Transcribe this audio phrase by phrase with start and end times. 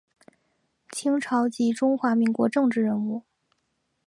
[0.91, 3.21] 清朝及中华民国政治人物。